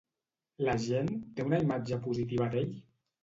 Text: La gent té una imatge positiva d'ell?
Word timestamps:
La 0.67 0.73
gent 0.85 1.11
té 1.37 1.45
una 1.49 1.59
imatge 1.65 2.01
positiva 2.09 2.51
d'ell? 2.57 2.73